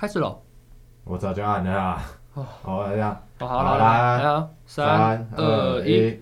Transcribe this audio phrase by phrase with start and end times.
[0.00, 0.34] 开始了，
[1.04, 2.02] 我早就按了啊。
[2.32, 6.18] 哦，好，这样，好，好，了，来啊，三、二、一。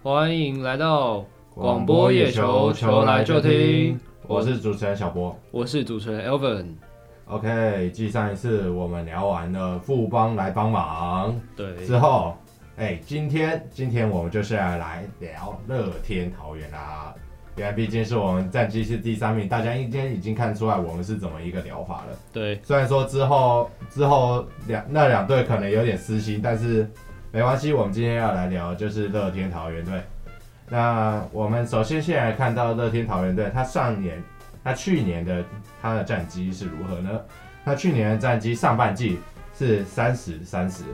[0.00, 3.98] 欢迎来到广播野球，球来就听。
[4.28, 6.74] 我是主持人小波，我是主持人 Elvin。
[7.26, 12.36] OK，继上一次我们聊完了富邦来帮忙，对，之后。
[12.76, 17.12] 哎，今天今天我们就是要来聊乐天桃园啦，
[17.60, 22.18] 因为毕竟是我们战绩是第三名，大家应该已经看出来我们是怎么一个疗法了。
[22.32, 26.90] 对，虽然说之后之后两那两队可能有点私心，但是
[27.30, 30.00] 没关系，我们今天要来聊就是乐天桃园队。
[30.70, 34.22] 那我们首先先来看到乐天桃园队，他上年
[34.64, 35.44] 他去年的
[35.82, 37.10] 他的战绩是如何呢？
[37.62, 39.18] 他去年的战绩上半季
[39.54, 40.84] 是三十三十。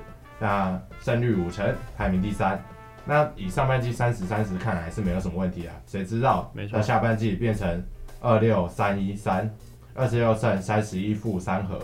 [0.40, 2.60] 那胜率五成，排名第三。
[3.06, 5.74] 那以上半季三十三十看来是没有什么问题啊。
[5.86, 6.50] 谁知道？
[6.52, 6.76] 没错。
[6.76, 7.82] 那下半季变成
[8.20, 9.48] 二六三一三，
[9.94, 11.78] 二十六胜三十一负三和，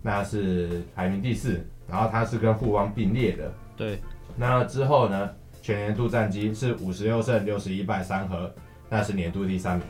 [0.00, 1.62] 那是排名第四。
[1.86, 3.52] 然后他是跟富邦并列的。
[3.76, 4.00] 对。
[4.34, 5.30] 那之后呢？
[5.60, 8.52] 全年度战绩是五十六胜六十一败三和，
[8.88, 9.86] 那是年度第三名。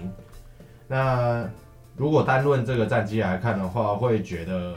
[0.86, 1.48] 那
[1.96, 4.74] 如果单论这个战绩来看的话，会觉得。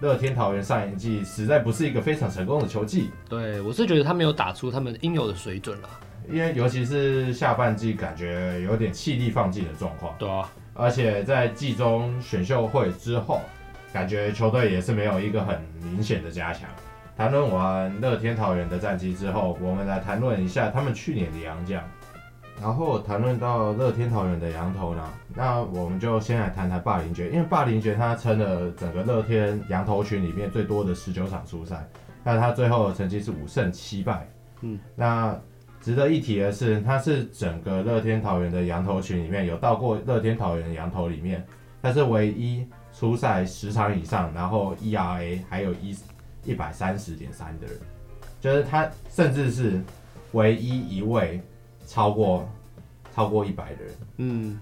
[0.00, 5.88] 乐天桃园上一季实在不是一个非常成功的球季，对，我是觉得他没有打出他们应有的水准了，
[6.28, 13.40] 因为尤其是下半季感觉有点气力放尽的状况，对啊，而且在季中选秀会之后，
[13.92, 16.68] 感觉球队也是没有一个很明显的加强。
[17.16, 21.80] 谈论完乐天桃园的战绩之后，我们来谈论一下他们去年的洋将。
[22.64, 31.86] 然后谈论到乐天桃园的羊头呢，那我们就先来谈谈霸凌爵，因为霸凌爵他撑了整个乐天羊头群里面最多的十九场出赛，
[32.22, 34.26] 那他最后的成绩是五胜七败。
[34.62, 35.38] 嗯，那
[35.78, 41.44] 值得一提的是，他是整个乐天桃园的羊头群里面有到过乐天桃园羊头里面，
[41.82, 45.94] 他是唯一出赛十场以上，然后 ERA 还有一
[46.44, 47.76] 一百三十点三的人，
[48.40, 49.82] 就是他甚至是
[50.32, 51.42] 唯一一位。
[51.86, 52.48] 超过
[53.14, 53.80] 超过一百人，
[54.16, 54.58] 嗯，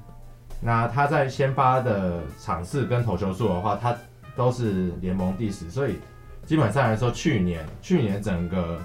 [0.61, 3.97] 那他在先发的场次跟投球数的话，他
[4.37, 5.99] 都是联盟第十，所以
[6.45, 8.79] 基本上来说，去年去年整个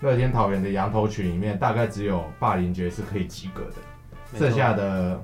[0.00, 5.22] 乐天桃园的羊头群里面，大概只有霸凌爵是可以及格的，剩下的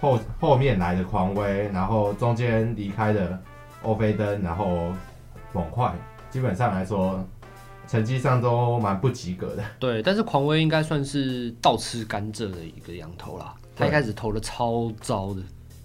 [0.00, 3.40] 后后面来的狂威，然后中间离开的
[3.82, 4.92] 欧菲登，然后
[5.52, 5.92] 猛快，
[6.30, 7.24] 基本上来说。
[7.90, 9.64] 成绩上都蛮不及格的。
[9.80, 13.52] 对，但是狂威应该算是倒吃甘蔗的一个羊头啦。
[13.74, 15.40] 他一开始投的超糟的，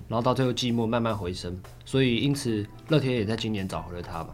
[0.08, 4.30] 然后到最后季末慢慢回升，所以因此乐天也在今年找回了他嘛。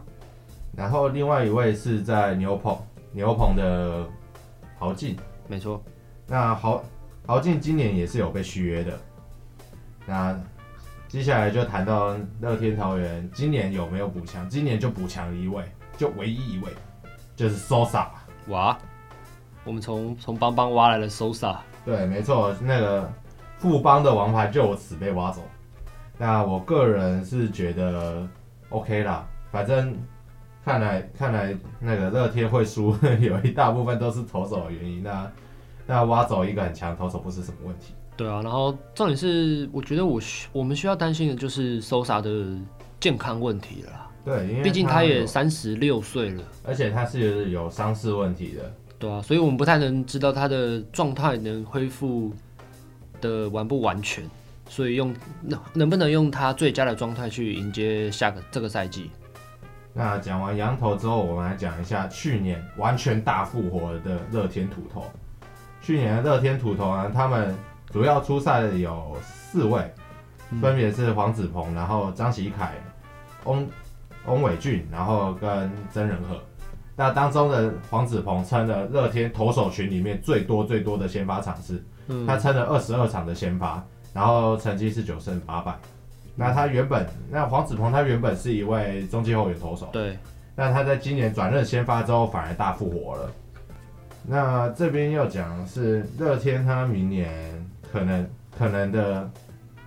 [0.76, 2.76] 然后另外一位是在牛棚，
[3.10, 4.06] 牛棚的
[4.78, 5.16] 豪进，
[5.48, 5.82] 没错。
[6.26, 6.84] 那豪
[7.24, 9.00] 豪进今年也是有被续约的。
[10.04, 10.38] 那
[11.08, 14.46] 接下来就谈到乐天桃园今年有没有补强？
[14.50, 15.64] 今年就补强了一位，
[15.96, 16.70] 就唯一一位。
[17.42, 18.06] 就是 Sosa
[18.46, 18.78] 哇，
[19.64, 23.12] 我们从从邦邦挖来了 Sosa，对，没错，那个
[23.58, 25.42] 富邦的王牌就此被挖走。
[26.16, 28.24] 那我个人是觉得
[28.68, 29.92] OK 啦，反正
[30.64, 35.02] 看来看来那个乐天会输，有一大部分都是投手的原因。
[35.02, 35.28] 那
[35.84, 37.92] 那挖走一个很强投手不是什么问题。
[38.16, 42.56] 对啊，然后重点是，我觉得我需我们需要担心的就是 Sosa 的
[43.00, 44.10] 健康问题了。
[44.24, 48.72] 对，因为毕竟他也三十六岁了，而且他是有伤势问题的。
[48.98, 52.32] 对啊，所以我们不太能知道他的状态能恢复
[53.20, 54.22] 的完不完全，
[54.68, 59.10] 所以用能能不能用他最佳的状态去迎接下个这个赛季。
[59.92, 65.04] 那讲完羊头之后，我们来讲一下去年完全大复活的乐天土头。
[65.80, 67.52] 去年的乐天土头呢，他们
[67.92, 69.92] 主要出赛的有四位，
[70.60, 72.74] 分别是黄子鹏，然后张喜凯、
[73.42, 73.68] 翁。
[74.26, 76.40] 翁伟俊，然后跟曾仁和，
[76.94, 85.74] 那当中的黄子鹏撑了乐天投手群里面最多最多的先发场次，嗯、他撑了二十二场的先发，然后成绩是九胜八败。
[86.36, 90.16] 那他原本，那黄子鹏他原本是一位中继后援投手，对，
[90.54, 93.30] 那他在今年转任先发之后反而大复活了。
[94.24, 97.28] 那这边要讲的是乐天他明年
[97.90, 99.28] 可能可能的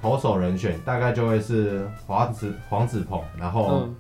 [0.01, 3.95] 投手人选大概就会是黄子黄子鹏，然后、嗯。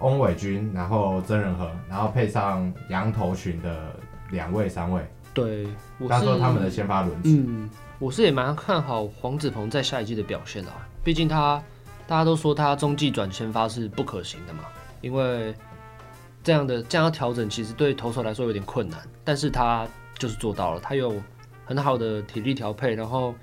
[0.00, 3.96] 翁伟军，然后曾仁和，然后配上羊头群的
[4.30, 5.02] 两位、三位。
[5.32, 5.66] 对，
[6.08, 7.30] 他说他们的先发轮值。
[7.30, 10.70] 嗯，我是也蛮看好黄子鹏在下一季的表现的。
[11.04, 11.62] 毕竟他
[12.06, 14.64] 大家都说他中继转先发是不可行的嘛，
[15.00, 15.54] 因为
[16.42, 19.86] 这样的这样调整其实对投手来说有点困难，但是他
[20.18, 20.80] 就是做到了。
[20.80, 21.20] 他有
[21.64, 23.34] 很好的体力调配，然后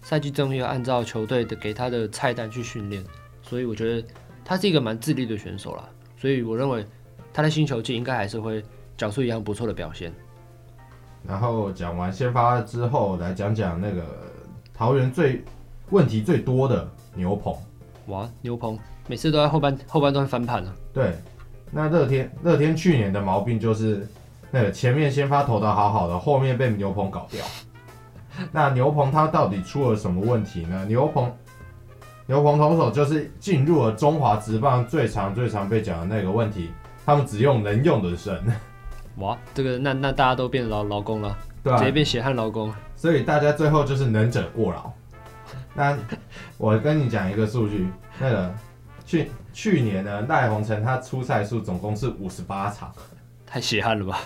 [0.00, 3.04] 赛季中要按照球队的给他的菜单去训练，
[3.42, 4.08] 所以我觉得
[4.44, 5.88] 他是一个蛮自律的选手啦。
[6.22, 6.86] 所以我认为
[7.34, 8.62] 他在新球季应该还是会
[8.96, 10.14] 缴出一样不错的表现。
[11.26, 14.04] 然后讲完先发之后，来讲讲那个
[14.72, 15.42] 桃园最
[15.90, 17.52] 问题最多的牛棚。
[18.06, 18.78] 哇，牛棚
[19.08, 20.72] 每次都在后半后半段翻盘了。
[20.94, 21.16] 对，
[21.72, 24.06] 那乐天乐天去年的毛病就是
[24.52, 27.44] 那个前面先发投的好好的，后面被牛棚搞掉。
[28.52, 30.84] 那牛棚他到底出了什么问题呢？
[30.86, 31.34] 牛棚
[32.32, 36.70] 牛棚投手就是进入了中华职棒最常最常被讲的那个问题，
[37.04, 38.42] 他们只用能用的神。
[39.18, 42.72] 哇，这个那那大家都变劳劳工了，对啊，直接变血汗劳工。
[42.96, 44.90] 所以大家最后就是能者过劳。
[45.74, 45.94] 那
[46.56, 47.86] 我跟你讲一个数据，
[48.18, 48.54] 那个
[49.04, 52.90] 去去年呢，赖鸿成他出赛数总共是五十八场，
[53.44, 54.20] 太血汗了吧？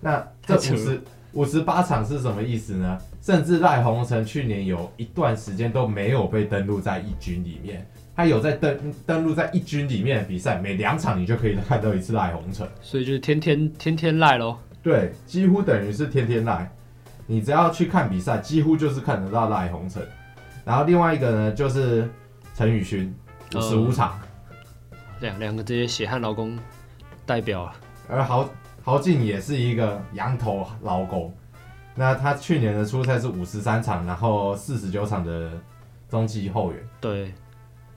[0.00, 1.02] 那这五十
[1.34, 2.98] 五十八场是什么意思呢？
[3.26, 7.84] 甚至赖鸿成去年有一段时间都没有被登录在一军里面。
[8.14, 14.56] 他有在登登录在一军里面的比赛，每两场你就可以看到一次赖鸿成，所以就是天天天天赖喽。
[14.80, 16.70] 对，几乎等于是天天赖。
[17.26, 20.00] 你只要去看比赛，几乎就是看得到赖鸿成。
[20.64, 22.08] 然后另外一个呢，就是
[22.54, 23.12] 陈宇勋，
[23.56, 24.20] 五十五场，
[25.18, 26.56] 两两个这些血汗劳工
[27.26, 27.68] 代表。
[28.08, 28.48] 而豪
[28.84, 31.34] 豪进也是一个羊头劳工，
[31.96, 35.50] 那他去年的初赛是五十三场，然后四十九场的
[36.08, 36.88] 中继后援。
[37.00, 37.34] 对。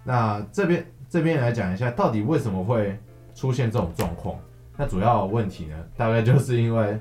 [0.03, 2.97] 那这边这边来讲一下，到底为什么会
[3.35, 4.35] 出现这种状况？
[4.77, 6.97] 那主要问题呢，大概就是因为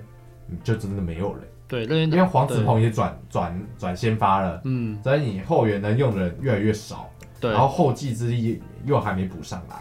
[0.64, 1.44] 就真的没有人。
[1.68, 7.08] 对，因为黄子鹏也转转转先发了，嗯，所以你后援能用的人越来越少，
[7.38, 9.76] 对，然后后继之力又还没补上来。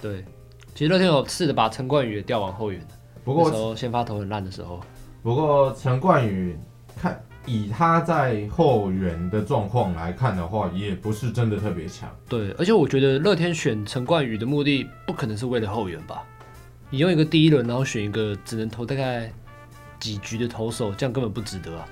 [0.00, 0.24] 对，
[0.74, 2.80] 其实那天有试着把陈冠宇也调往后援，
[3.24, 4.80] 不过那时候先发投很烂的时候。
[5.22, 6.58] 不过陈冠宇
[7.00, 7.22] 看。
[7.44, 12.08] 以他在后援的状况来看的话，也不是真的特别强。
[12.28, 16.22] 对，而且我觉得乐天选陈冠宇的目的不可能是为了后援吧？
[16.88, 19.28] 你用一个第一轮，然后选一个只能投大概
[19.98, 21.84] 几局的投手，这样根本不值得啊。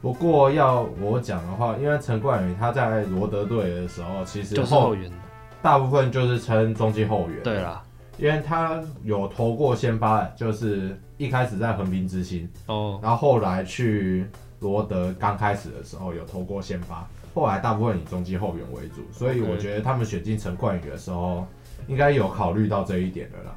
[0.00, 5.10] 不过要我讲的话，因为陈冠宇他在罗德队的时候，其实就是后援，
[5.60, 7.42] 大部分就是称中继后援。
[7.42, 7.82] 对啦，
[8.18, 14.26] 因为他有投过先发，就是一开始在横滨之星哦，然后后来去。
[14.60, 21.46] 罗德刚开始的时候有投过先发，后来大部分以中继后援为主，所以我觉得他们选进陈冠宇的时候，
[21.86, 23.54] 应该有考虑到这一点的啦。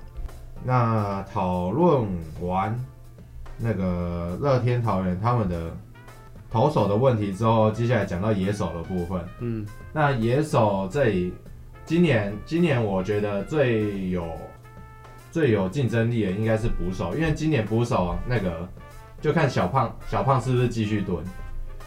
[0.65, 2.05] 那讨论
[2.41, 2.77] 完
[3.57, 5.71] 那个乐天桃园他们的
[6.51, 9.21] 投手的问题之后，接下来讲到野手的部分。
[9.39, 11.31] 嗯，那野手这里
[11.85, 14.27] 今年今年我觉得最有
[15.37, 18.67] 最有竞争力的应该是捕手，因为今年捕手那个。
[19.21, 21.23] 就看小胖，小胖是不是继续蹲？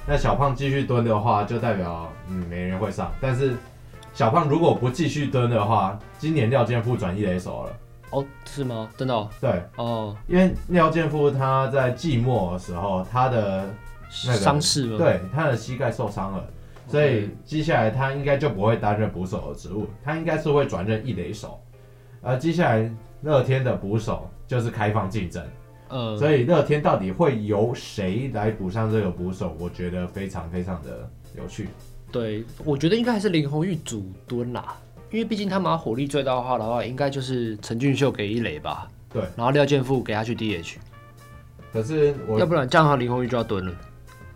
[0.06, 3.11] 那小胖继续蹲的话，就代表嗯没人会上。
[3.20, 3.56] 但是
[4.14, 7.73] 小胖如果不继续蹲的话，今年廖健富转一垒手了。
[8.11, 8.88] 哦，是吗？
[8.97, 9.29] 真的、哦？
[9.41, 13.69] 对，哦，因为廖健富他在季末的时候，他的
[14.26, 16.44] 那个伤势，对，他的膝盖受伤了，
[16.87, 21.61] 所以接下来他应该就不会担任捕手的职务，他应该是会转任一垒手。
[22.23, 25.44] 而接下来乐天的捕手就是开放竞争。
[25.88, 29.56] 呃，所以乐天到底会由谁来补上这个捕手？
[29.58, 31.68] 我觉得非常非常的有趣。
[32.12, 34.76] 对，我觉得应该还是林红玉主蹲啦，
[35.11, 38.88] 因为毕竟他们要火力最大化的话，应该就是陈俊秀给一垒吧。
[39.12, 40.76] 对，然后廖健富给他去 DH。
[41.73, 43.73] 可是我要不然这样的话林红玉就要蹲了。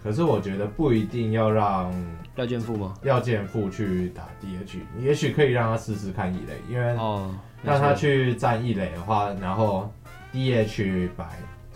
[0.03, 1.91] 可是我觉得不一定要让
[2.37, 2.95] 廖健富吗？
[3.03, 9.91] 廖健富去打 DH，你也许可以让他试试看一垒，因为哦，让他去站一垒的话，然后。
[10.33, 11.25] D H 摆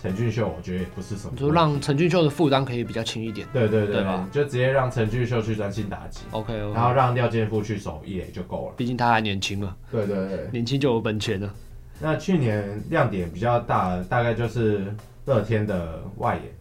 [0.02, 3.46] 陈俊秀，我觉得也不是什么，就让陈俊秀的负担可以比较轻一点。
[3.52, 4.28] 对对对，对吧？
[4.32, 8.74] 就直接让陈俊秀去专心打击，OK，, okay 然后让廖健富去守一垒就够了。
[8.76, 9.76] 毕竟他还年轻嘛。
[9.92, 11.54] 对对对，年轻就有本钱了。
[12.00, 14.92] 那去年亮点比较大，大概就是
[15.26, 16.52] 乐天的外野。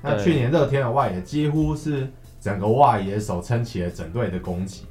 [0.00, 2.08] 那去年乐天的外野几乎是
[2.40, 4.84] 整个外野手撑起了整队的攻击，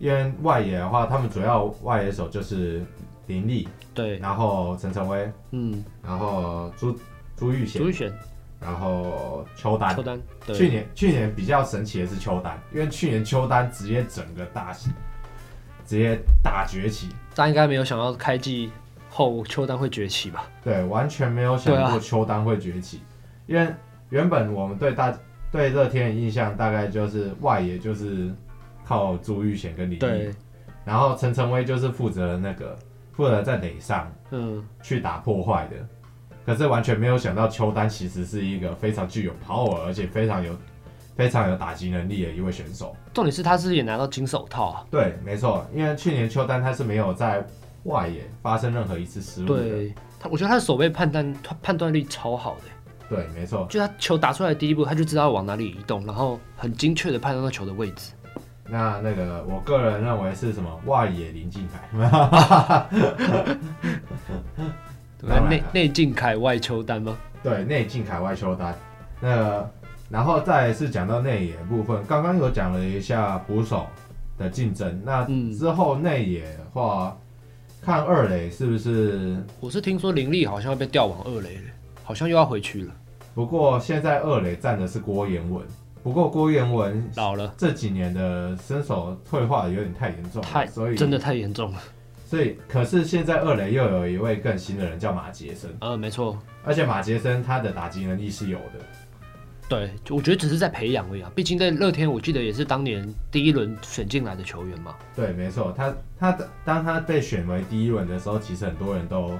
[0.00, 2.82] 因为外野的话，他们主要外野手就是
[3.28, 3.68] 林立。
[3.92, 6.96] 对，然后陈晨威，嗯，然后朱
[7.36, 8.10] 朱玉贤，朱玉贤，
[8.60, 10.18] 然后邱丹，邱丹，
[10.54, 14.90] 去年去年比较神奇的是邱丹，因为去年邱丹直接整个大起，
[15.84, 18.70] 直接大崛起，大家应该没有想到开季
[19.10, 20.46] 后邱丹会崛起吧？
[20.64, 23.04] 对，完全没有想过邱丹会崛起，啊、
[23.46, 23.68] 因为
[24.08, 25.12] 原本我们对大
[25.50, 28.32] 对乐天的印象大概就是外野就是
[28.90, 30.34] 靠朱玉贤跟李毅，
[30.84, 32.76] 然后陈晨威就是负责那个。
[33.12, 35.76] 负责在垒上，嗯，去打破坏的，
[36.46, 40.56] 可是完全没有想到邱丹其实是一个非常具有 power，而且非常有
[41.16, 42.96] 非常有打击能力的一位选手。
[43.12, 44.86] 重点是他是也拿到金手套啊？
[44.90, 47.44] 对，没错，因为去年邱丹他是没有在
[47.82, 49.62] 外野发生任何一次失误的。
[49.62, 53.14] 对，他我觉得他的守备判断判断力超好的。
[53.14, 58.12] 对，没错，就他球打出来的第一步，他就知道往哪里移动，然后很精确的判断到球的位置。
[58.70, 62.86] 那那个，我个人认为是什么外野林敬凯，
[65.48, 67.18] 内内敬凯外邱丹吗？
[67.42, 68.72] 对，内敬凯外邱丹。
[69.20, 69.70] 那个，
[70.08, 73.86] 然后再是讲到内野部分，刚刚有讲了一下捕手
[74.38, 75.24] 的竞争，那
[75.58, 77.18] 之后内野的话，
[77.82, 79.42] 看二垒是不是？
[79.58, 81.62] 我是听说林立好像要被调往二垒了，
[82.04, 82.94] 好像又要回去了。
[83.34, 85.66] 不过现在二垒站的是郭彦文。
[86.02, 91.78] 不过郭彦文老了，这几年的身手退化有点太严重了，太所以真的太严重了。
[92.26, 98.80] 所以，可是现在二垒又有一位更新的人叫马杰森，呃，没错，而且马杰森他的打击能力是有的。
[99.68, 101.30] 对，我觉得只是在培养而已啊。
[101.34, 104.94] 毕竟在乐天，我记得也是当年第一轮选进来的球员嘛。
[105.14, 109.32] 对，没错，他他当他被选为第一轮的时候，其实很多人都。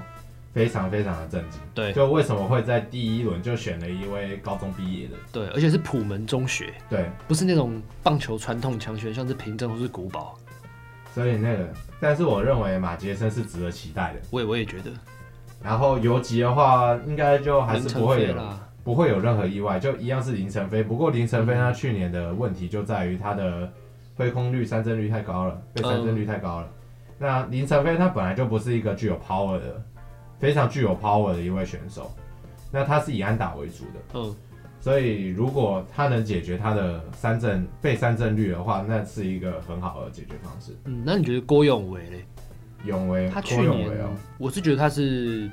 [0.53, 10.37] 非常非常的震惊，对，就为什么会在第一轮就选了一位高中毕业的，对，而且是普门中学，对，不是那种棒球传统强学，像是平镇或是古堡，
[11.13, 11.69] 所以那个，
[12.01, 14.91] 但是我认为马杰森是值得期待的，我也我也觉得，
[15.63, 18.35] 然后游击的话，应该就还是不会有
[18.83, 23.71] 不会有任何意外，就一样是林晨飞，不过林晨飞他去年的问题就在于他的
[24.17, 26.73] 挥空率、三振率太高了，被三振率太高了，嗯、
[27.19, 29.81] 那林晨飞他本来就不是一个具有 power 的。
[30.41, 32.11] 非常具有 power 的一位选手，
[32.71, 34.35] 那他是以安打为主的，嗯，
[34.79, 40.75] 所以如果他能解决他的三振被三振率的话，那是一个很好的解决方式。
[40.85, 42.25] 嗯，那你觉得郭永维嘞？
[42.85, 45.47] 永维，他去年，哦、我是觉得他是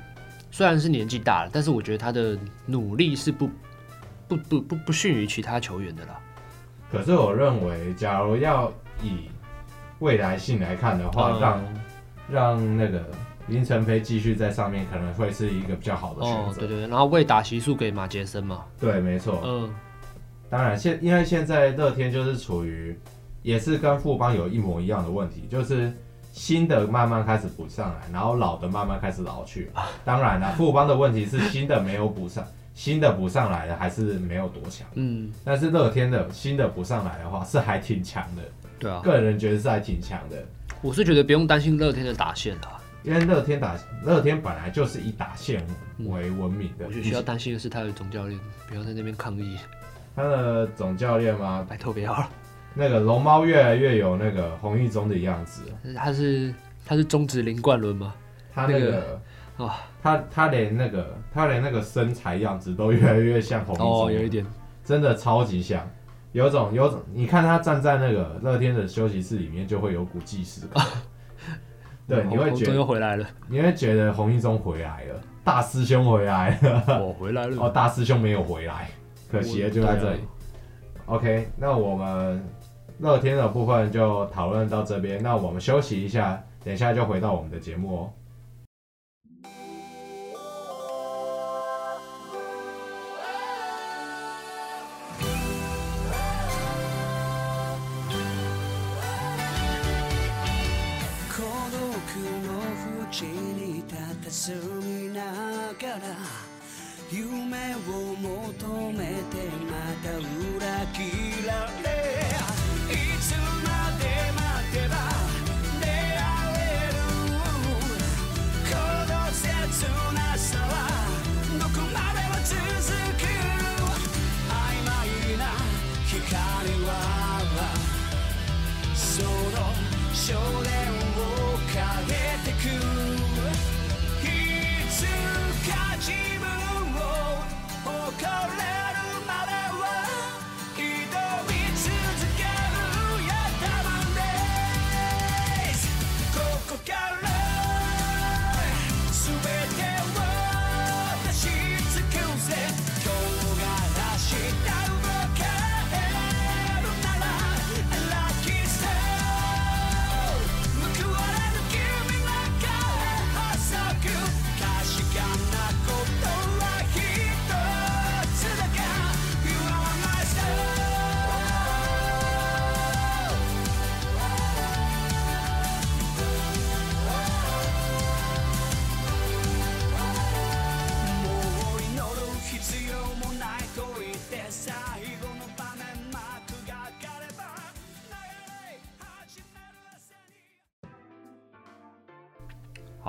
[0.49, 3.47] 虽然是年纪大了，但是我觉得他的努力是不
[4.27, 6.19] 不不不不逊于其他球员的啦。
[6.91, 9.29] 可是我认为，假如要以
[9.99, 11.63] 未来性来看的话，嗯、让
[12.31, 13.05] 让那个。
[13.49, 16.39] 林晨飞继续在上面可能会是一个比较好的选择。
[16.39, 18.63] 哦，对对对，然后未打席数给马杰森嘛。
[18.79, 19.41] 对，没错。
[19.43, 19.73] 嗯，
[20.49, 22.97] 当然现因为现在乐天就是处于
[23.41, 25.91] 也是跟富邦有一模一样的问题，就是
[26.31, 29.71] 新的慢慢开始补上来，然后老的慢慢开始老去。
[30.05, 34.87] 当然了，富邦的问题是新的没有补上，新的补上来的还是没有多强。
[34.93, 38.41] 嗯，但是乐天的新的补上来的话是还挺强的。
[38.77, 40.37] 对啊，个人觉得是还挺强的。
[40.81, 42.78] 我是觉得不用担心乐天的打线了。
[43.03, 45.65] 因为乐天打乐天本来就是以打线
[45.99, 49.57] 为闻名的，我觉得需要担心的是他的总教练，不要在那边抗议。
[50.15, 51.65] 他的总教练吗？
[51.69, 52.29] 拜托不要了。
[52.73, 55.63] 那个龙猫越来越有那个洪一中的样子。
[55.95, 56.53] 他是
[56.85, 58.13] 他是中职林冠伦吗？
[58.53, 59.19] 他那个
[59.57, 64.45] 啊，他他连那个他连那个身材样子都越来越像洪一中，哦，有一点，
[64.83, 65.89] 真的超级像，
[66.33, 70.85] 有种有种，你看他站在那个乐天的休息室里面，就会有股既视感。
[72.09, 73.25] 对，你会觉得又回来了。
[73.47, 77.05] 你会觉得洪一中回来了，大师兄回来了。
[77.05, 77.55] 我回来了。
[77.61, 78.89] 哦，大师兄没有回来，
[79.31, 80.21] 可惜了，就在这里。
[81.05, 82.43] OK，那我们
[82.97, 88.09] 乐天的部分就讨论到这边，那我们休息一下，等一下就回到我们的节目哦。
[107.89, 110.48] 求めてまた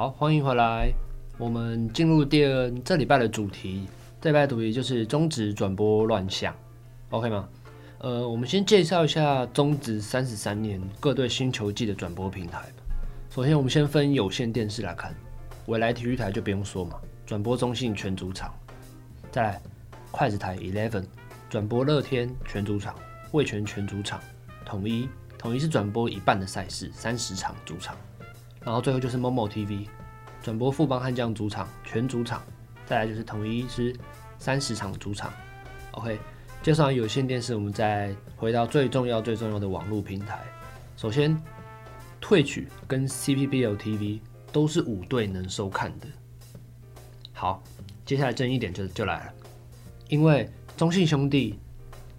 [0.00, 0.90] 好，欢迎回来。
[1.37, 3.87] 我们进入第二这礼拜的主题，
[4.19, 6.57] 这礼拜的主题就是中职转播乱象
[7.11, 7.47] ，OK 吗？
[7.99, 12.62] 呃，我们先介绍一下中职三十三年各队新球季的转播平台。
[13.28, 15.14] 首先，我们先分有线电视来看，
[15.66, 18.54] 未来体育台就不用说嘛，转播中信全主场。
[19.30, 19.61] 再来，
[20.11, 21.04] 筷子台 Eleven
[21.50, 22.95] 转播乐天全主场，
[23.33, 24.19] 味全全主场，
[24.64, 27.95] 统一统一是转播一半的赛事，三十场主场。
[28.64, 29.88] 然后最后就是 MOMO TV，
[30.43, 32.43] 转播富邦悍将主场全主场，
[32.87, 33.95] 再来就是统一狮
[34.38, 35.33] 三十场主场。
[35.93, 36.19] OK，
[36.62, 40.40] 介绍完有线电视，我们再回到最重要最重要的网络平台。
[40.97, 41.35] 首先
[42.21, 44.21] 退取跟 CPBL TV
[44.52, 46.07] 都是五队能收看的。
[47.33, 47.62] 好，
[48.05, 49.33] 接下来争议点就就来了，
[50.09, 51.59] 因为中信兄弟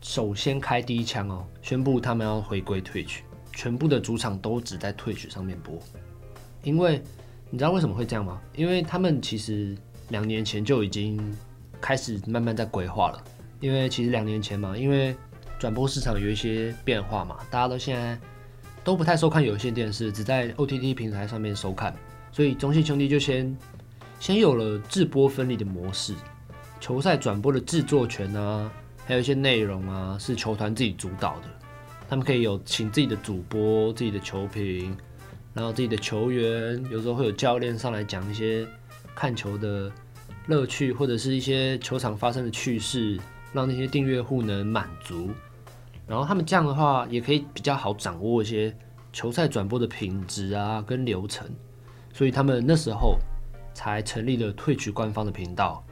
[0.01, 5.77] 首先开第一枪哦，宣布他们要回归退取全部的主场都只在退取上面播。
[6.63, 7.01] 因为
[7.49, 8.39] 你知道为什么会这样吗？
[8.55, 9.75] 因为他们其实
[10.09, 11.19] 两年前就已经
[11.79, 13.23] 开始慢慢在规划了。
[13.59, 15.15] 因为其实两年前嘛，因为
[15.59, 18.17] 转播市场有一些变化嘛，大家都现在
[18.83, 21.95] 都不太收看有线电视，只在 OTT 平台上面收看，
[22.31, 23.55] 所以中信兄弟就先
[24.19, 26.15] 先有了制播分离的模式，
[26.79, 28.71] 球赛转播的制作权啊，
[29.05, 31.47] 还有一些内容啊，是球团自己主导的，
[32.09, 34.97] 他们可以有请自己的主播、自己的球评。
[35.53, 38.65] 然后自己的球员有时候会有教练上来讲一些
[39.13, 39.91] 看球的
[40.48, 43.20] 乐趣，或者是一些球场发生的趣事，
[43.51, 45.29] 让那些订阅户能满足。
[46.08, 48.75] 然后他们这样的话，也可以比较好掌握一些
[49.12, 51.50] 球赛转播的品质啊跟流程。
[52.13, 53.17] 所以他们那时候
[53.74, 55.84] 才成立了退取官方的频道，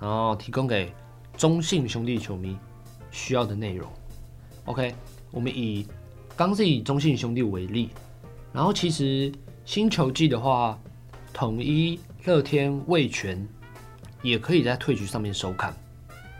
[0.00, 0.92] 然后提供给
[1.36, 2.56] 中信兄弟球迷
[3.10, 3.88] 需要的内容。
[4.64, 4.94] OK，
[5.30, 5.86] 我们以
[6.36, 7.90] 刚是以中信兄弟为例。
[8.52, 9.32] 然后其实
[9.64, 10.78] 星球季的话，
[11.32, 13.46] 统一、乐天、味全
[14.22, 15.72] 也可以在退局上面收看，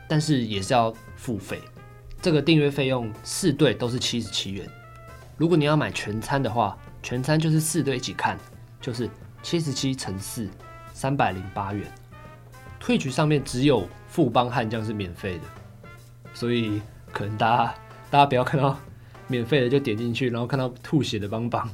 [0.09, 1.61] 但是也是要付费。
[2.21, 4.67] 这个订阅费用四队都是七十七元。
[5.37, 8.37] 如果你要买全餐的话，全餐就是四队一起看，
[8.81, 9.09] 就是
[9.43, 10.49] 七十七乘四，
[10.93, 11.87] 三百零八元。
[12.81, 15.45] 退局上面只有富邦悍将是免费的，
[16.35, 17.75] 所以可能大家
[18.11, 18.77] 大家不要看到
[19.29, 21.69] 免费的就点进去，然后看到吐血的邦邦。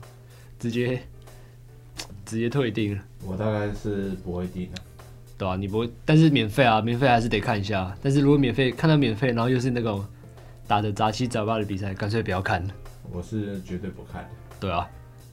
[0.64, 0.98] 直接
[2.24, 4.81] 直接退订了，我大概是不会订的，
[5.37, 7.94] 对啊，你不会，但是免费啊，免费还是得看一下。
[8.03, 10.03] 但是如果免费看到免费，然后又是那种
[10.66, 12.66] 打的杂七杂八的比赛，干脆不要看。
[13.12, 14.29] 我是绝对不看的。
[14.59, 14.88] 对啊，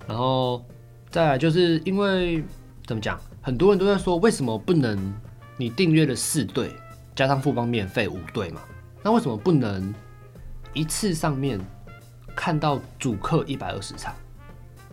[0.06, 0.66] 然后
[1.10, 2.44] 再来就是因为
[2.86, 5.14] 怎么讲，很多人都在说，为什么不能
[5.56, 6.72] 你订阅了四队
[7.16, 8.60] 加上富邦免费五队嘛？
[9.02, 9.96] 那为什么不能
[10.74, 11.58] 一次上面
[12.36, 14.14] 看到主客一百二十场？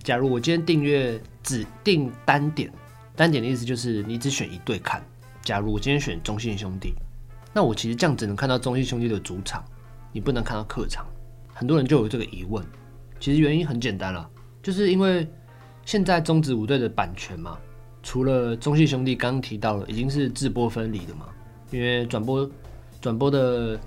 [0.08, 2.72] 假如我今天订阅只订单点，
[3.14, 5.04] 单点的意思就是你只选一队看。
[5.42, 6.94] 假如我今天选中信兄弟，
[7.52, 9.62] 那我其实这样只能看到中信兄弟的主场，
[10.10, 11.04] 你不能看到客场。
[11.52, 12.64] 很多人就有这个疑问，
[13.20, 14.26] 其实原因很简单了，
[14.62, 15.28] 就是因为
[15.84, 17.58] 现在中职五队的版权嘛，
[18.02, 21.26] 除了中信兄弟刚刚提到了已经是自播分离的嘛，
[21.70, 22.50] 因为转播
[22.98, 23.78] 转播的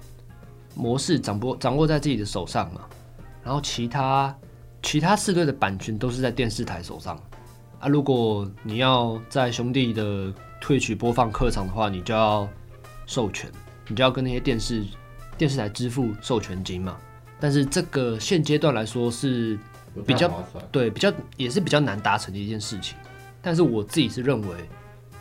[0.76, 2.82] 模式掌握掌握在自己的手上嘛，
[3.44, 4.38] 然后其他。
[4.82, 7.16] 其他四队的版权都是在电视台手上
[7.80, 7.88] 啊。
[7.88, 12.50] 如果你要在兄弟的 Twitch 播放客场的话，你就要
[13.06, 13.50] 授权，
[13.88, 14.84] 你就要跟那些电视
[15.38, 16.98] 电视台支付授权金嘛。
[17.40, 19.58] 但是这个现阶段来说是
[20.06, 20.30] 比较
[20.72, 22.98] 对比较也是比较难达成的一件事情。
[23.42, 24.56] 但是我自己是认为，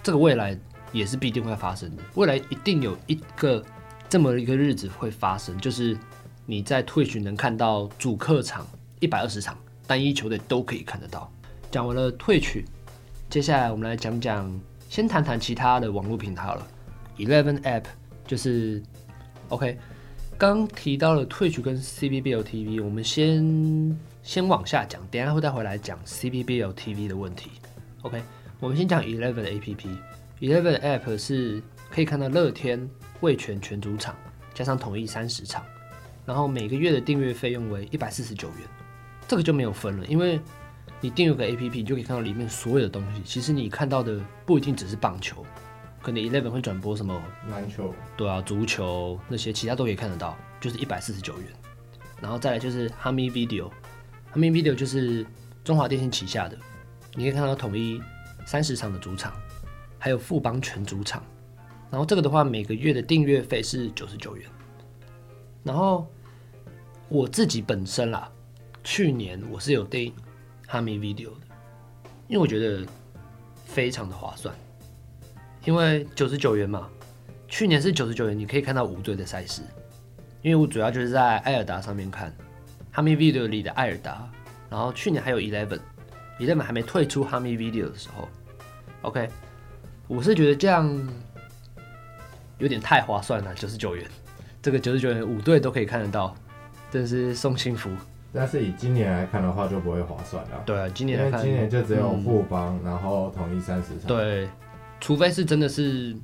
[0.02, 0.58] 这个未来
[0.92, 2.02] 也是必定会发生的。
[2.14, 3.64] 未来一定有一个
[4.08, 5.96] 这么一个日子会发生，就是
[6.44, 8.66] 你在 Twitch 能看到主客场。
[9.00, 11.30] 一百二十场单一球队都可以看得到。
[11.70, 12.64] 讲完了 Twitch，
[13.28, 16.66] 接下来我们来讲讲，先谈谈其他的网络平台好了。
[17.16, 17.84] Eleven App
[18.26, 18.82] 就是
[19.48, 19.78] OK。
[20.38, 27.50] 刚提到了 Twitch 跟 CBBL TV，我们先先往下讲，等下会再回来讲 CBBL TV 的问题。
[28.00, 28.22] OK，
[28.58, 29.86] 我们先讲 Eleven APP。
[30.40, 32.88] Eleven App 是可以看到乐天、
[33.20, 34.16] 味全全主场，
[34.54, 35.62] 加上统一三十场，
[36.24, 38.79] 然后每个月的订阅费用为一百四十九元。
[39.30, 40.40] 这个就没有分了，因为
[41.00, 43.22] 你订阅个 APP，你就可以看到里面所有的东西。
[43.24, 45.46] 其实你看到的不一定只是棒球，
[46.02, 51.46] 可能 Eleven 会转播什么篮球，对啊，足球那些，其他都可以看得到，就是一百四十九元。
[52.20, 55.24] 然后再来就是 Hami Video，Hami Video 就是
[55.62, 56.58] 中华电信旗下的，
[57.14, 58.02] 你可以看到统一
[58.44, 59.32] 三十场的主场，
[59.96, 61.22] 还有富邦全主场。
[61.88, 64.50] 然后这个的话，每个月的订阅费是九十九元。
[65.62, 66.04] 然后
[67.08, 68.28] 我自己本身啦。
[68.82, 70.12] 去年我是有订
[70.66, 71.46] 哈密 video 的，
[72.28, 72.86] 因为我觉得
[73.66, 74.54] 非常的划算，
[75.64, 76.88] 因为九十九元嘛，
[77.46, 79.62] 去年是九十九元，你可以看到五队的赛事。
[80.42, 82.34] 因为我主要就是在爱尔达上面看
[82.90, 84.26] 哈密 Video 里的艾尔达，
[84.70, 88.26] 然后去年还有 Eleven，Eleven 还没退出哈密 Video 的时候
[89.02, 89.28] ，OK，
[90.08, 91.08] 我是觉得这样
[92.56, 94.10] 有点太划算了，九十九元，
[94.62, 96.34] 这个九十九元五队都可以看得到，
[96.90, 97.90] 真是送幸福。
[98.32, 100.62] 但是以今年来看的话，就不会划算了。
[100.64, 104.06] 对啊，今年来看，今年就只有富邦，嗯、然后统一三十场。
[104.06, 104.48] 对，
[105.00, 106.16] 除非是真的是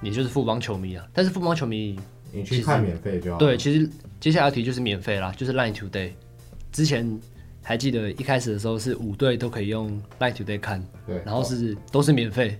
[0.00, 1.98] 你就是富邦球迷啊，但是富邦球迷。
[2.32, 3.38] 你去看免费就好。
[3.38, 6.12] 对，其实接下来题就是免费啦，就是 Line Today。
[6.70, 7.20] 之前
[7.60, 12.56] 还记得一开始的时候是五队都可以用 Line Today 看，对，然后是都是免费，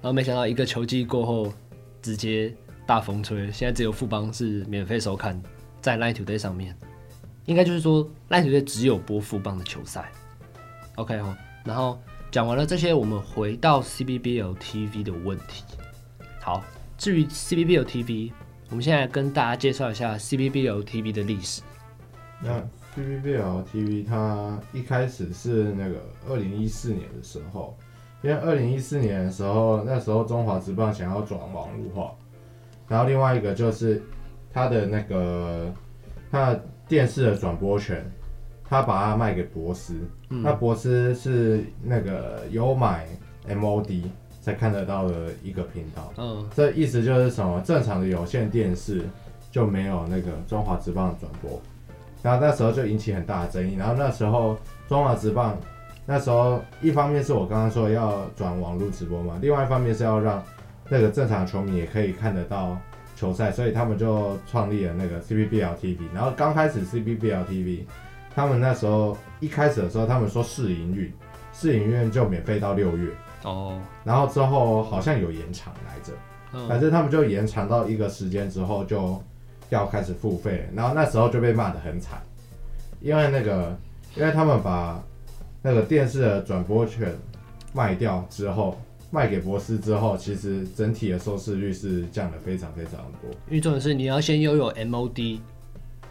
[0.00, 1.52] 然后没想到一个球季过后
[2.02, 2.54] 直接
[2.86, 5.42] 大风吹，现在只有富邦是免费收看
[5.80, 6.76] 在 Line Today 上面，
[7.46, 10.10] 应该就是说 Line Today 只有播富棒的球赛。
[10.96, 11.98] OK 哦，然后
[12.30, 15.64] 讲完了这些，我们回到 CBBL TV 的问题。
[16.40, 16.62] 好，
[16.96, 18.32] 至于 CBBL TV。
[18.70, 21.62] 我们现在跟大家介绍一下 CBBL TV 的历史。
[22.40, 22.60] 那
[22.96, 27.76] CBBL TV 它一开始是那个二零一四年的时候，
[28.22, 32.14] 因为二零一四年的时候，那时候中华职棒想要转网络化，
[32.88, 34.02] 然后另外一个就是
[34.50, 35.72] 它的那个
[36.32, 38.04] 它电视的转播权，
[38.68, 39.94] 他把它卖给博斯，
[40.30, 43.06] 嗯、那博斯是那个有买
[43.48, 44.02] MOD。
[44.44, 47.62] 才看得到的一个频道，嗯，这意思就是什么？
[47.62, 49.00] 正常的有线电视
[49.50, 51.58] 就没有那个中华职棒的转播，
[52.22, 53.74] 然后那时候就引起很大的争议。
[53.76, 54.54] 然后那时候
[54.86, 55.56] 中华职棒
[56.04, 60.44] 那时候一方面是我刚刚说要转网络直播嘛，另外一方面是要让
[60.90, 62.76] 那个正常球迷也可以看得到
[63.16, 65.98] 球赛，所以他们就创立了那个 CBBL TV。
[66.14, 67.84] 然后刚开始 CBBL TV，
[68.34, 71.12] 他们那时候一开始的时候，他们说试营运，
[71.52, 73.10] 试营运就免费到六月。
[73.42, 76.12] 哦，然后之后好像有延长来着，
[76.54, 79.22] 嗯、反正他们就延长到一个时间之后就
[79.68, 82.22] 要开始付费，然后那时候就被骂得很惨，
[83.00, 83.76] 因为那个
[84.16, 84.98] 因为他们把
[85.60, 87.14] 那个电视的转播权
[87.74, 93.30] 卖掉之后，卖给博斯之后，其实整体的收视率是降了非常非常多。
[93.48, 95.40] 因为重点是你要先拥有 MOD，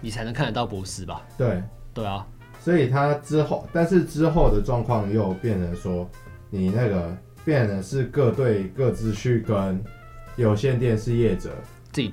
[0.01, 1.21] 你才能看得到博斯吧？
[1.37, 1.61] 对，
[1.93, 2.27] 对啊，
[2.59, 6.09] 所以他之后，但是之后的状况又变成说。
[6.55, 9.83] 你那个变的是各队各自去跟
[10.35, 11.49] 有线电视业者，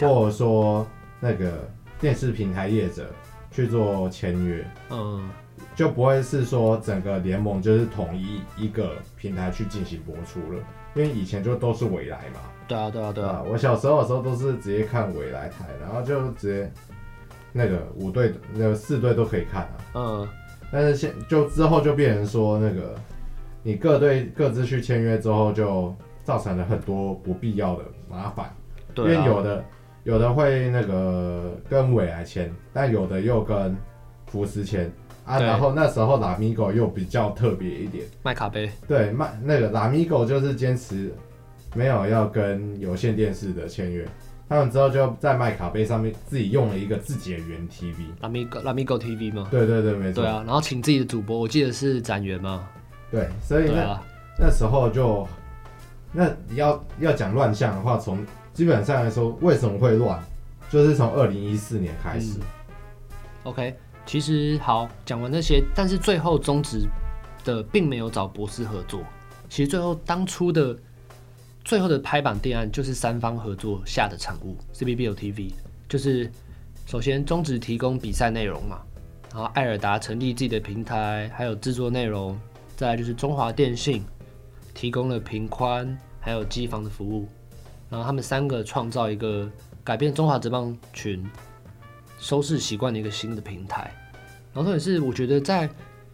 [0.01, 0.87] 或者说
[1.21, 1.69] 那个
[2.01, 3.11] 电视平台业者
[3.51, 5.29] 去做签约，嗯，
[5.75, 10.63] 就不会是说整个联盟就是统一一个平台去进行播出了，
[10.95, 12.41] 因为以前就都是未来嘛。
[12.69, 13.43] 对啊，对啊，对啊。
[13.49, 16.73] 我小时候的时候都是直接看未来台，然后就直接
[17.53, 19.77] 那个五队、那个四队都可以看啊。
[19.95, 20.29] 嗯。
[20.73, 22.95] 但是现就之后就变成说那个。
[23.63, 28.51] 你各队各自去签约之后，就造成了很多不必要的麻烦。
[28.95, 29.65] 对啊，因为有的
[30.05, 33.77] 有的会那个跟未来签，但有的又跟
[34.29, 34.91] 福斯签
[35.25, 35.39] 啊。
[35.41, 38.71] 然后那时候拉米狗又比较特别一点，麦卡杯。
[38.87, 41.13] 对，麦那个拉米狗就是坚持
[41.75, 44.07] 没有要跟有线电视的签约，
[44.49, 49.47] 他们之后就在麦卡杯上面自己用了一个自己的原 TV，拉米狗拉米狗 TV 吗？
[49.51, 50.23] 对对对，没错。
[50.23, 52.69] 对啊，然后请自己的主播，我记得是展元吗？
[53.11, 54.03] 对，所以那、啊、
[54.39, 55.27] 那时候就，
[56.13, 58.19] 那要要讲乱象的话，从
[58.53, 60.21] 基本上来说，为什么会乱，
[60.69, 62.39] 就是从二零一四年开始。
[62.39, 62.45] 嗯、
[63.45, 63.75] OK，
[64.07, 66.87] 其实好讲完那些，但是最后中职
[67.45, 69.03] 的并没有找博斯合作。
[69.49, 70.77] 其实最后当初的
[71.65, 75.53] 最后的拍板定案就是三方合作下的产物，CBBL TV，
[75.89, 76.31] 就是
[76.87, 78.81] 首先中职提供比赛内容嘛，
[79.33, 82.39] 然后艾尔达成立自己的平台，还有制作内容。
[82.77, 84.03] 再来就是中华电信
[84.73, 87.29] 提供了频宽还有机房的服务，
[87.91, 89.47] 然后他们三个创造一个
[89.85, 91.23] 改变中华职棒群
[92.21, 93.93] 收视习惯的一个新的平台。
[94.53, 95.69] 然后特别是我觉得在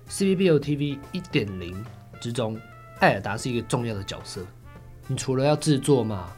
[0.06, 1.84] C B B O T V 一点零
[2.20, 2.58] 之中，
[3.00, 4.40] 艾尔达是一个重要的角色。
[5.08, 6.32] 你除了要制作嘛，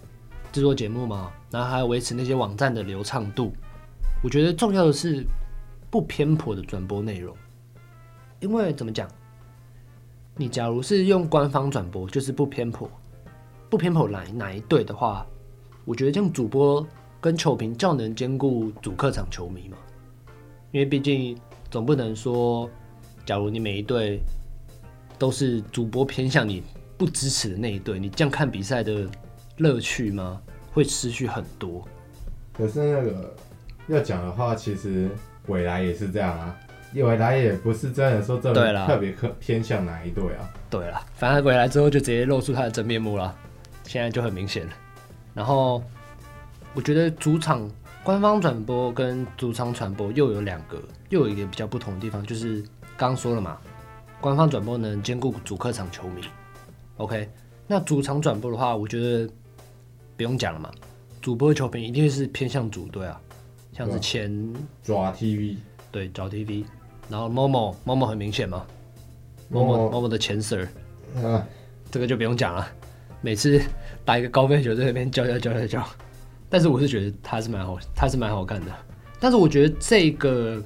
[0.51, 3.53] 制作节目嘛，然后还要维持那些网站的流畅度。
[4.25, 5.25] 我觉得重要的是
[5.91, 7.37] 不偏颇的转播内容，
[8.41, 9.09] 因为怎么讲？
[10.37, 12.91] 你假如是用官方转播，就是不偏颇，
[13.69, 15.27] 不偏颇哪哪一队的话，
[15.85, 16.87] 我觉得这样主播
[17.21, 19.77] 跟球评较能兼顾主客场球迷嘛。
[20.71, 21.37] 因为毕竟
[21.71, 22.69] 总不能说，
[23.25, 24.21] 假如你每一队
[25.19, 26.63] 都是主播偏向你
[26.97, 29.09] 不支持的那一队，你这样看比赛的
[29.57, 30.41] 乐趣吗？
[30.73, 31.87] 会失去很多。
[32.53, 33.35] 可是那个
[33.89, 35.09] 要讲的话，其实
[35.47, 36.57] 未来也是这样啊。
[36.95, 40.49] 未来也不是真的说这么特别偏偏向哪一队啊。
[40.71, 43.37] 对了，反正回来之后就直接露出他的真面目了，
[43.85, 44.73] 现在就很明显了。
[45.35, 45.83] 然后
[46.79, 47.69] 我觉得主场
[48.05, 52.63] 官方转播跟主场转播又有两个，又有一个比较不同的地方，就是
[52.97, 53.59] 刚刚说了嘛，
[54.21, 56.23] 官方转播能兼顾主客场球迷。
[56.99, 57.29] OK，
[57.67, 59.29] 那主场转播的话，我觉得
[60.17, 60.71] 不用讲了嘛，
[61.21, 63.21] 主播球评一定是偏向主队啊，
[63.73, 64.31] 像是前
[64.81, 65.57] 爪 TV，
[65.91, 66.65] 对爪 TV，
[67.09, 68.65] 然后 Momo Momo 很明显嘛
[69.51, 70.69] ，Momo Momo 的前 Sir，
[71.17, 71.45] 啊，
[71.91, 72.69] 这个就不用讲了，
[73.21, 73.61] 每次
[74.05, 75.89] 打一个高飞球在那边叫叫叫叫叫，
[76.49, 78.73] 但是我是觉得他是蛮好，他是蛮好看的，
[79.21, 80.63] 但是我觉得这个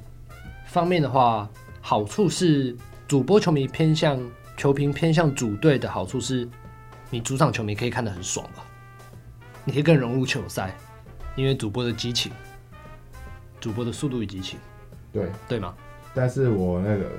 [0.67, 1.49] 方面的话，
[1.81, 2.77] 好处是
[3.09, 4.19] 主播球迷偏向。
[4.55, 6.47] 球评偏向主队的好处是，
[7.11, 8.63] 你主场球迷可以看得很爽吧？
[9.65, 10.77] 你可以更融入球赛，
[11.35, 12.31] 因为主播的激情，
[13.59, 14.61] 主播的速度与激情，
[15.11, 15.75] 对对吗？
[16.15, 17.11] 但是我那个，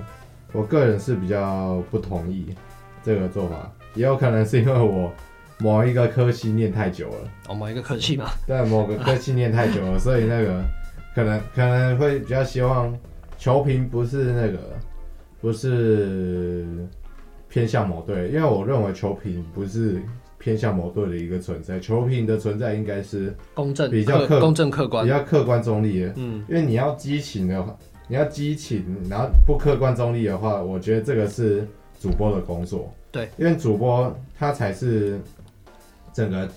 [0.54, 2.56] 我个人是比较不同意
[3.02, 5.12] 这个做法，也有可能是因为我
[5.60, 10.64] 某一个科系念太久了，哦，某一个科系嘛， 对，某个科系念太久了， 所以那个
[11.16, 12.98] 可能可能会比较希望
[13.38, 14.60] 球评不是那个
[15.40, 16.66] 不是。
[17.50, 20.02] 偏向某队，因为我认为球评不是
[20.40, 26.12] 偏向某队的一个存在，球评的存在应该是公正、比较客公正、客观、比较客观中立的。
[26.16, 31.68] 嗯，因为你要激情的话，你要激情，然后不客观中立的话，我觉得这个是
[32.00, 32.92] 主播的工作。
[33.12, 35.20] 对，因为主播他才是
[36.14, 36.50] 整个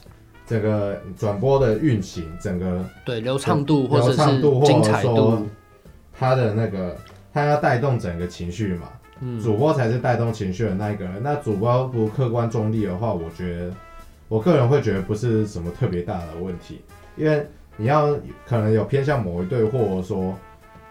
[0.46, 5.46] 整个转播的运行，整个对流畅度或者是流畅度精彩度，或者说
[6.12, 6.96] 他的那个
[7.32, 8.88] 他要带动整个情绪嘛。
[9.20, 11.22] 嗯，主播才是带动情绪的那一个人。
[11.22, 13.72] 那主播不客观中立的话，我觉得
[14.28, 16.82] 我个人会觉得不是什么特别大的问题，
[17.16, 17.46] 因为
[17.78, 18.14] 你要
[18.46, 20.34] 可能有偏向某一队，或者说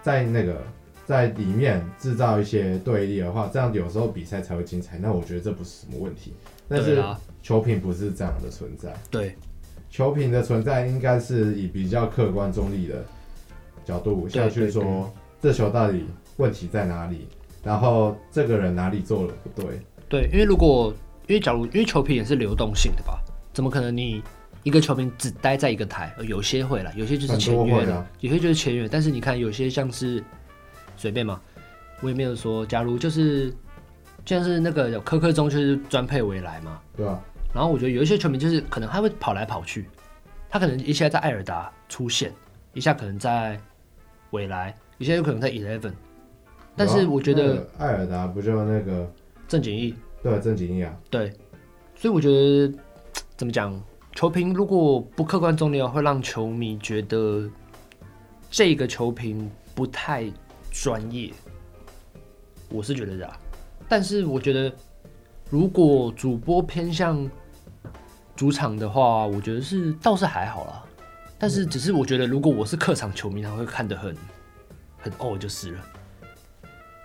[0.01, 0.59] 在那个
[1.05, 4.97] 在里面制造一些对立的话，这样有时候比赛才会精彩。
[4.97, 6.33] 那我觉得这不是什么问题。
[6.67, 7.03] 但是
[7.41, 8.93] 球评不是这样的存在。
[9.11, 9.35] 对，
[9.89, 13.03] 球评的存在应该是以比较客观中立的
[13.85, 16.05] 角度下去说，这球到底
[16.37, 17.27] 问题在哪里？
[17.63, 19.79] 然后这个人哪里做了不对？
[20.07, 20.93] 对，因为如果
[21.27, 23.19] 因为假如因为球评也是流动性的吧，
[23.53, 24.21] 怎么可能你
[24.61, 26.15] 一个球评只待在一个台？
[26.27, 28.87] 有些会了，有些就是签约的，有些就是签约。
[28.87, 30.23] 但是你看有些像是
[30.95, 31.41] 随便嘛，
[32.01, 32.65] 我也没有说。
[32.65, 33.51] 假如就是
[34.25, 37.21] 像是那个有科科中就是专配未来嘛，对啊。
[37.53, 39.87] 然后我觉得有一些球迷就是可能他会跑来跑去，
[40.49, 42.33] 他可能一下在艾尔达出现，
[42.73, 43.59] 一下可能在
[44.31, 45.93] 未来，一下有可能在 Eleven。
[46.75, 49.09] 但是我觉得艾尔达不就那个
[49.47, 49.95] 正经义？
[50.21, 50.93] 对，正经义啊。
[51.09, 51.31] 对，
[51.95, 52.73] 所以我觉得
[53.37, 53.81] 怎么讲，
[54.13, 57.49] 球评如果不客观中立会让球迷觉得
[58.49, 60.25] 这个球评不太
[60.71, 61.31] 专业。
[62.67, 63.31] 我是觉得这样，
[63.87, 64.73] 但是我觉得
[65.49, 67.29] 如果主播偏向
[68.35, 70.83] 主场的话，我觉得是倒是还好啦。
[71.37, 74.15] 但是只是我觉得，如果我是客场球迷，他会看得很
[74.97, 75.81] 很哦，就是了。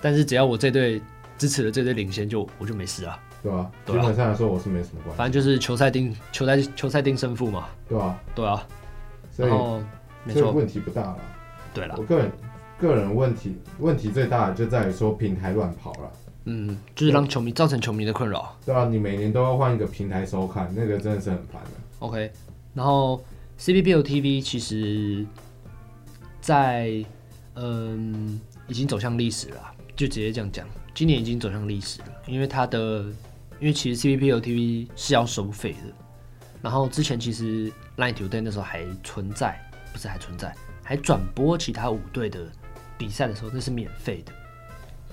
[0.01, 1.03] 但是只要我这队
[1.37, 3.19] 支持了这队领先就，就我就没事啊。
[3.43, 5.17] 对啊，基本上来说我是没什么关系。
[5.17, 7.69] 反正就是球赛定球赛球赛定胜负嘛。
[7.89, 8.67] 对啊，对啊。
[9.31, 9.53] 所以
[10.25, 11.19] 没错，问题不大了。
[11.75, 12.33] 对了，我个人
[12.79, 16.13] 个人问题问题最大的就在于说平台乱跑了。
[16.45, 18.57] 嗯，就是让球迷造成球迷的困扰。
[18.65, 21.71] 对啊，你每年都要换一个平台收看，那个真的是很烦的。
[22.01, 22.33] OK，
[22.75, 23.23] 然后
[23.59, 25.27] CBBL TV 其实
[26.41, 27.05] 在
[27.55, 29.75] 嗯已经走向历史了。
[29.97, 33.03] 就直接这样讲，今年已经走向历史了，因为它的，
[33.59, 35.93] 因为其实 CBBL TV 是要收费的，
[36.63, 39.61] 然后之前其实 Line Today 那时候还存在，
[39.93, 42.41] 不是还存在，还转播其他五队的
[42.97, 44.33] 比赛的时候，那是免费的，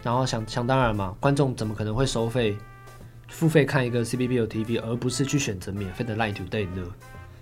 [0.04, 2.58] 然后想想当然嘛，观众怎么可能会收费
[3.28, 6.84] 付费看一个 CBBL TV，而不是去选择免费的 Line Today 呢？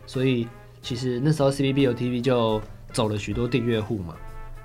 [0.06, 0.48] 所以
[0.82, 4.15] 其实那时候 CBBL TV 就走了许多订阅户嘛，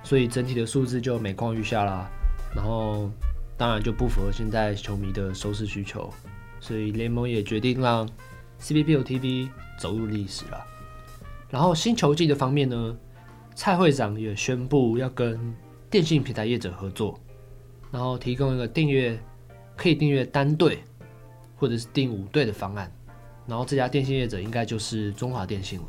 [0.03, 2.09] 所以整体的数字就每况愈下啦。
[2.55, 3.11] 然后，
[3.57, 6.13] 当然就不符合现在球迷的收视需求，
[6.59, 8.09] 所以联盟也决定让
[8.61, 9.49] CBBL TV
[9.79, 10.61] 走入历史了。
[11.49, 12.97] 然后新球季的方面呢，
[13.55, 15.55] 蔡会长也宣布要跟
[15.89, 17.19] 电信平台业者合作，
[17.91, 19.19] 然后提供一个订阅
[19.77, 20.79] 可以订阅单队
[21.57, 22.91] 或者是订五队的方案。
[23.47, 25.87] 然后这家电信业者应该就是中华电信了。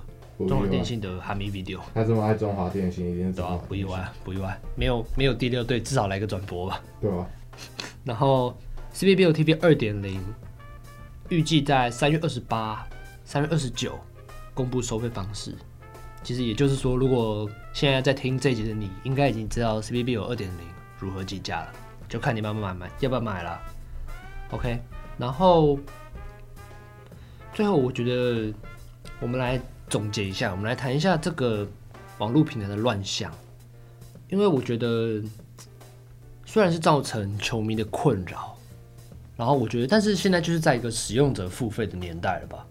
[0.48, 6.82] 中华电信的哈密 video，他这么爱中华电信，一定是不意外，不意外，没有没有第六队，至少来个转播吧。
[7.00, 7.28] 对啊。
[8.04, 8.58] 然后
[8.96, 10.20] CBBL TV 二点零，
[11.30, 12.88] 预计在三月二十八、
[13.24, 14.00] 三月二十九
[14.56, 15.54] 公布收费方式。
[16.24, 20.66] 其实也就是说，如果现在在听这一集的你，应该已经知道 CBBL 二点零
[20.98, 21.74] 如何计价了，
[22.12, 23.58] 就看你要不要买买，要不要买了。
[24.52, 24.78] OK，
[25.18, 25.80] 然后
[27.54, 28.54] 最后我觉得
[29.22, 31.66] 我们来总结一下，我们来谈一下这个
[32.18, 33.32] 网络平台的乱象，
[34.28, 35.24] 因为我觉得
[36.46, 38.58] 虽然是造成球迷的困扰，
[39.38, 42.68] 然后我觉得，但是现在就是在一个使用者付费的年代了吧，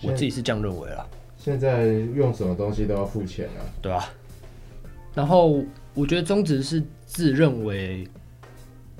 [0.00, 1.06] 我自己是这样认为了。
[1.36, 4.08] 现在用什么东西都要付钱啊，对啊。
[5.14, 8.08] 然后我觉得中职是自认为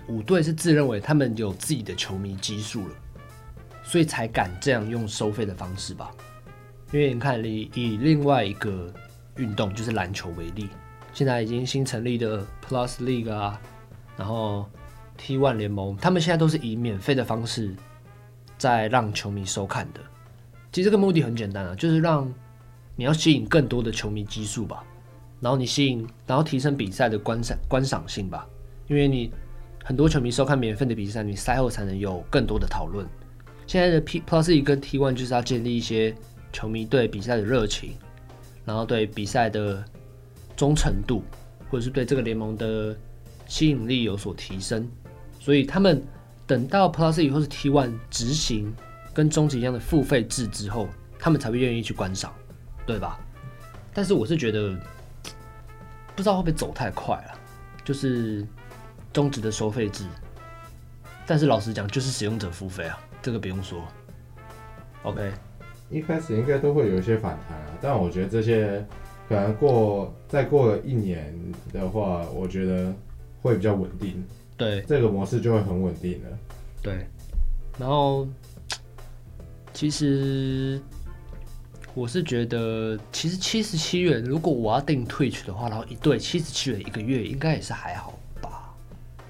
[0.08, 2.94] 五队是自认为他们有自己的球迷基数了，
[3.82, 6.10] 所以才敢这样用收费的方式吧。
[6.92, 8.92] 因为你看，以以另外一个
[9.36, 10.68] 运动就是篮球为例，
[11.12, 13.60] 现在已经新成立的 Plus League 啊，
[14.16, 14.68] 然后
[15.18, 17.74] T1 联盟，他们现在都是以免费的方式
[18.58, 20.00] 在让球迷收看的。
[20.70, 22.32] 其实这个目的很简单啊，就是让
[22.94, 24.84] 你要吸引更多的球迷基数吧，
[25.40, 28.46] 然后你吸引，然后提升比赛的观赏观赏性吧。
[28.88, 29.32] 因为你
[29.84, 33.06] 很多球迷收看免费的比赛，你赛后才能有更多的讨论。
[33.66, 36.14] 现在的 P Plus 一跟 T One 就是要建立一些
[36.52, 37.96] 球迷对比赛的热情，
[38.64, 39.84] 然后对比赛的
[40.56, 41.22] 忠诚度，
[41.70, 42.96] 或者是对这个联盟的
[43.46, 44.88] 吸引力有所提升。
[45.38, 46.02] 所以他们
[46.46, 48.74] 等到 Plus 一或是 T One 执行。
[49.14, 52.32] 跟终极一样的付费制之后，他们才会愿意去观赏，
[52.86, 53.20] 对吧？
[53.92, 54.74] 但是我是觉得，
[56.16, 57.38] 不知道会不会走太快了，
[57.84, 58.42] 就是
[59.12, 60.05] 终止的收费制。
[61.27, 63.83] 但是老实讲，就是使用者付费啊，这个不用说。
[65.03, 65.33] OK，
[65.90, 68.85] 一开始应该都会有一些反弹啊，但我觉得这些
[69.29, 71.35] 可能过再过了一年
[71.72, 72.92] 的话，我觉得
[73.40, 74.25] 会比较稳定。
[74.57, 76.38] 对，这个模式就会很稳定了。
[76.83, 77.07] 对，
[77.79, 78.27] 然后。
[79.75, 80.79] 其实
[81.94, 88.18] 我是觉得，其实七十七元，如果我要订 Twitch 的话，然后一对七十七元一个月，应该也是还好吧？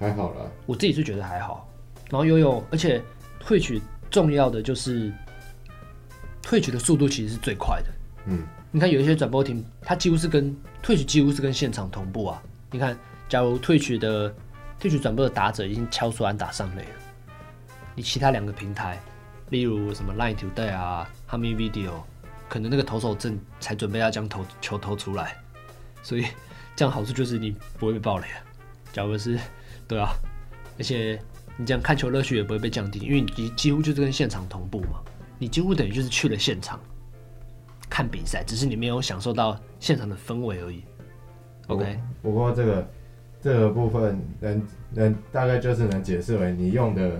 [0.03, 1.69] 还好啦，我自己是觉得还好。
[2.11, 3.01] 然后又有，而且
[3.41, 5.13] Twitch 重要的就是
[6.43, 7.89] Twitch 的速度其实是最快的。
[8.27, 12.43] 嗯，你看有一些转播厅，它几乎是跟 Twitch 几乎是跟现场同步啊。
[12.73, 14.35] 你看，假如 Twitch 的
[14.81, 16.97] Twitch 转播的打者已经敲出安打上垒了，
[17.95, 19.01] 你其他两个平台。
[19.51, 21.93] 例如什么 Line Today 啊 Humi Video，
[22.49, 25.37] 可能那个投手正才准备要将投球投出来，
[26.03, 26.27] 所以
[26.75, 28.41] 这样好处就是你不会被爆雷啊。
[28.95, 29.39] 假如是，
[29.93, 30.15] 对啊，
[30.79, 31.21] 而且
[31.59, 35.03] 你这样看球乐趣也不会被降低，因为你几乎就是跟现场同步嘛，
[35.39, 36.81] 你几乎等于就是去了现场
[37.91, 40.83] 看比赛，只是你没有享受到现场的氛围而已。
[41.67, 42.91] OK，不过这个
[43.43, 47.19] 这个部分能能大概就是能解释为你用的。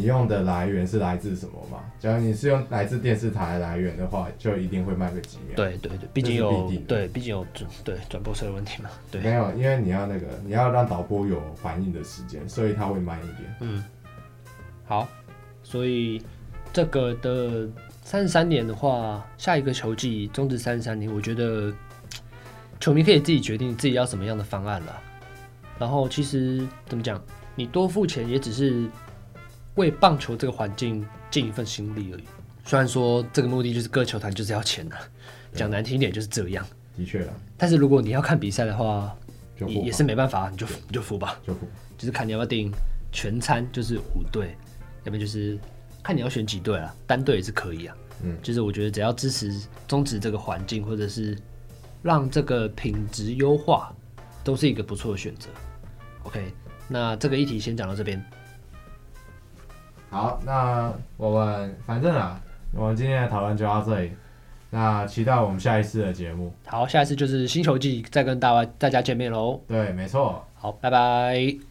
[0.00, 1.78] 你用的来源是来自什么嘛？
[1.98, 5.54] 假如你是用来自电视台来源的话，就一定会慢个几秒。
[5.54, 8.88] 对对对，毕竟有对，毕竟有转对转播车的问题嘛。
[9.10, 13.54] 对， 没有，因为你要那个你要让导播有反应的时间，所以他会慢一点。
[13.60, 13.84] 嗯，
[14.86, 15.06] 好，
[15.62, 16.22] 所以
[16.72, 17.68] 这个的
[18.02, 21.70] 三十三年的话，下一个球季终止三十三年，我觉得
[22.80, 24.98] 球迷可以自己决定自己要什么样的方案了。
[25.78, 27.22] 然后其实怎么讲，
[27.54, 28.88] 你多付钱也只是。
[29.76, 32.24] 为棒球这个环境尽一份心力而已。
[32.64, 34.96] 虽然说这个目的就是各球团就是要钱的，
[35.54, 36.64] 讲难听一点就是这样。
[36.96, 37.34] 的确啊。
[37.56, 39.16] 但是如果你要看比赛的话，
[39.66, 41.40] 也也是没办法，你就你就付吧。
[41.46, 41.66] 就付。
[41.96, 42.72] 就是看你要不要订
[43.10, 44.56] 全餐，就是五队，
[45.04, 45.58] 要不然就是
[46.02, 47.96] 看你要选几队啊，单队也是可以啊。
[48.22, 48.36] 嗯。
[48.42, 51.36] 就是我觉得只要支持终止这个环境，或者是
[52.02, 53.92] 让这个品质优化，
[54.44, 55.48] 都是一个不错的选择。
[56.24, 56.52] OK，
[56.86, 58.22] 那这个议题先讲到这边。
[60.10, 62.40] 好，那我们反正啊，
[62.74, 64.12] 我们今天的讨论就到这里。
[64.72, 66.52] 那期待我们下一次的节目。
[66.66, 69.60] 好，下一次就是星球季，再跟大家大家见面喽。
[69.66, 70.44] 对，没错。
[70.54, 71.69] 好，拜拜。